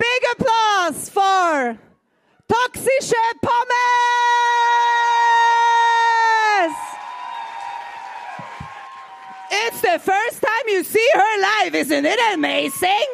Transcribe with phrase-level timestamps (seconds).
[0.00, 1.76] big applause for
[2.48, 3.60] Toxische Pommes!
[9.52, 13.08] It's the first time you see her live, isn't it amazing?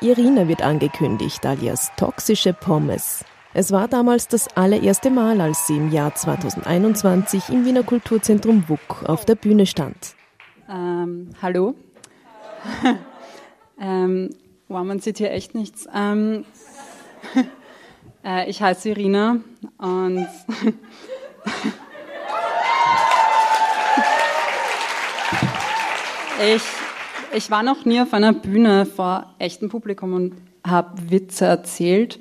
[0.00, 3.24] Irina wird angekündigt, alias Toxische Pommes.
[3.54, 9.04] Es war damals das allererste Mal, als sie im Jahr 2021 im Wiener Kulturzentrum WUK
[9.06, 10.14] auf der Bühne stand.
[10.68, 11.74] Ähm, hallo.
[13.80, 14.30] ähm,
[14.68, 15.88] wow, man sieht hier echt nichts.
[15.94, 16.44] Ähm,
[18.24, 19.40] äh, ich heiße Irina
[19.78, 20.26] und
[26.54, 26.62] ich,
[27.34, 30.34] ich war noch nie auf einer Bühne vor echtem Publikum und
[30.64, 32.18] habe Witze erzählt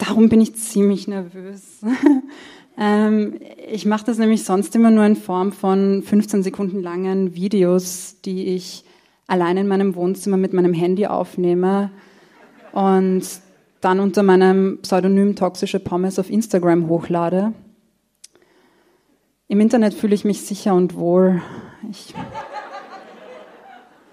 [0.00, 1.80] darum bin ich ziemlich nervös.
[2.78, 3.34] ähm,
[3.70, 8.54] ich mache das nämlich sonst immer nur in Form von 15 Sekunden langen Videos, die
[8.54, 8.84] ich
[9.30, 11.90] allein in meinem Wohnzimmer mit meinem Handy aufnehme
[12.72, 13.22] und
[13.80, 17.52] dann unter meinem Pseudonym Toxische Pommes auf Instagram hochlade.
[19.46, 21.42] Im Internet fühle ich mich sicher und wohl.
[21.90, 22.12] Ich,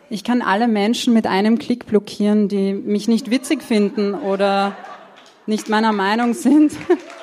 [0.10, 4.76] ich kann alle Menschen mit einem Klick blockieren, die mich nicht witzig finden oder
[5.48, 6.74] nicht meiner Meinung sind.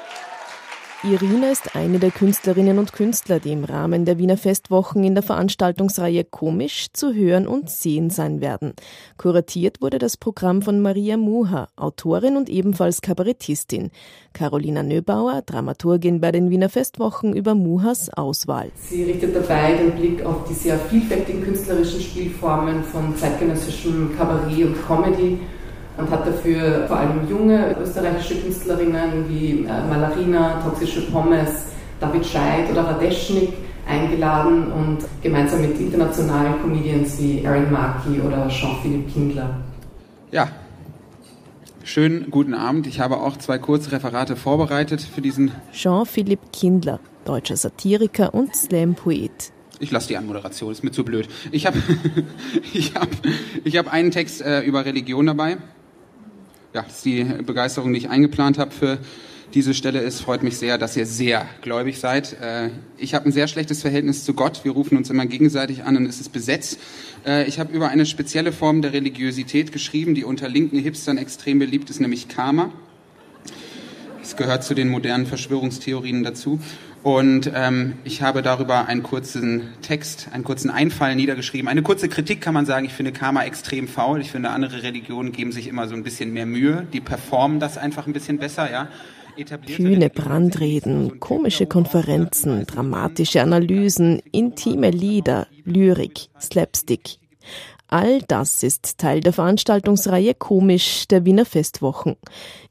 [1.04, 5.22] Irina ist eine der Künstlerinnen und Künstler, die im Rahmen der Wiener Festwochen in der
[5.22, 8.72] Veranstaltungsreihe Komisch zu hören und sehen sein werden.
[9.18, 13.90] Kuratiert wurde das Programm von Maria Muha, Autorin und ebenfalls Kabarettistin.
[14.32, 18.70] Carolina Nöbauer, Dramaturgin bei den Wiener Festwochen über Muhas Auswahl.
[18.76, 24.86] Sie richtet dabei den Blick auf die sehr vielfältigen künstlerischen Spielformen von zeitgenössischem Kabarett und
[24.86, 25.38] Comedy
[25.96, 31.66] und hat dafür vor allem junge österreichische Künstlerinnen wie äh, Malarina, Toxische Pommes,
[32.00, 33.52] David Scheid oder Radeschnik
[33.86, 39.60] eingeladen und gemeinsam mit internationalen Comedians wie Aaron Markey oder Jean-Philippe Kindler.
[40.30, 40.48] Ja,
[41.84, 42.86] schönen guten Abend.
[42.86, 45.52] Ich habe auch zwei Kurzreferate vorbereitet für diesen.
[45.72, 49.52] Jean-Philippe Kindler, deutscher Satiriker und Slam-Poet.
[49.80, 51.28] Ich lasse die Anmoderation, ist mir zu blöd.
[51.52, 51.78] Ich habe
[52.72, 53.08] ich hab,
[53.64, 55.58] ich hab einen Text äh, über Religion dabei
[56.74, 58.98] ja, dass die Begeisterung, die ich eingeplant habe für
[59.54, 60.20] diese Stelle ist.
[60.20, 62.36] Freut mich sehr, dass ihr sehr gläubig seid.
[62.40, 64.64] Äh, ich habe ein sehr schlechtes Verhältnis zu Gott.
[64.64, 66.80] Wir rufen uns immer gegenseitig an und es ist besetzt.
[67.24, 71.60] Äh, ich habe über eine spezielle Form der Religiosität geschrieben, die unter linken Hipstern extrem
[71.60, 72.72] beliebt ist, nämlich Karma.
[74.36, 76.60] Gehört zu den modernen Verschwörungstheorien dazu.
[77.02, 81.68] Und ähm, ich habe darüber einen kurzen Text, einen kurzen Einfall niedergeschrieben.
[81.68, 84.22] Eine kurze Kritik kann man sagen, ich finde Karma extrem faul.
[84.22, 86.86] Ich finde, andere Religionen geben sich immer so ein bisschen mehr Mühe.
[86.94, 88.88] Die performen das einfach ein bisschen besser, ja.
[89.76, 97.18] Kühne Brandreden, komische Konferenzen, dramatische Analysen, intime Lieder, Lyrik, Slapstick.
[97.88, 102.16] All das ist Teil der Veranstaltungsreihe Komisch der Wiener Festwochen.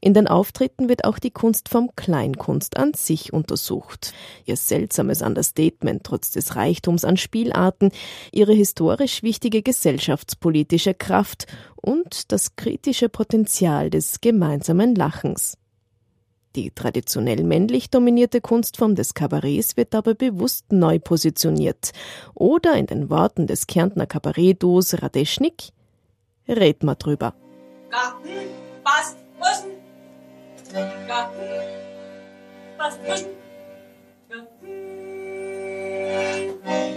[0.00, 4.12] In den Auftritten wird auch die Kunstform Kleinkunst an sich untersucht.
[4.44, 7.90] Ihr seltsames Understatement trotz des Reichtums an Spielarten,
[8.32, 15.56] ihre historisch wichtige gesellschaftspolitische Kraft und das kritische Potenzial des gemeinsamen Lachens.
[16.56, 21.90] Die traditionell männlich dominierte Kunstform des Kabarets wird dabei bewusst neu positioniert.
[22.34, 25.72] Oder in den Worten des Kärntner Kabarettduos Radeschnik,
[26.46, 27.34] red mal drüber.
[27.90, 28.28] Garten,
[28.84, 29.72] passt, müssen.
[31.08, 31.36] Garten,
[32.78, 33.26] passt, müssen.
[34.28, 34.68] Garten,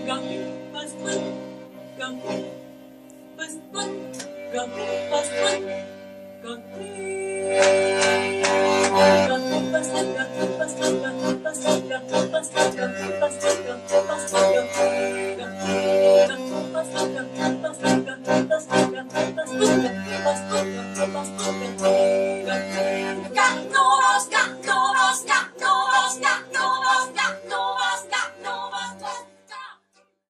[0.06, 1.24] Garten, passt, müssen.
[1.98, 2.20] Garten,
[3.36, 3.96] passt, müssen.
[4.54, 5.32] Garten, passt,
[6.44, 7.17] müssen.
[16.94, 19.04] toca, toca, toca, toca,
[19.46, 20.07] toca.